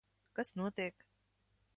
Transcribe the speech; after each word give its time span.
Kas 0.35 0.49
notiek? 0.55 1.05